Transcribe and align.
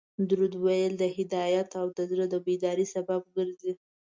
درود 0.29 0.53
ویل 0.63 0.93
د 0.99 1.03
هدایت 1.17 1.69
او 1.81 1.87
د 1.97 1.99
زړه 2.11 2.25
د 2.29 2.35
بیداري 2.45 2.85
سبب 2.95 3.21
ګرځي 3.35 3.73